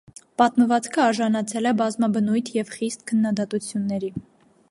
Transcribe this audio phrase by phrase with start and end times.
[0.41, 4.13] Պատմվածքը արժանացել է բազմաբնույթ և խիստ քննադատությունների։